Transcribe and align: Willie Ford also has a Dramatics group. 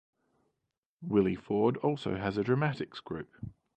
Willie 1.03 1.35
Ford 1.35 1.77
also 1.77 2.15
has 2.15 2.35
a 2.35 2.43
Dramatics 2.43 2.99
group. 2.99 3.29